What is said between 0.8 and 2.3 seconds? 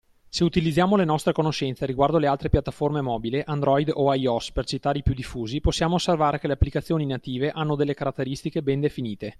le nostre conoscenze riguardo le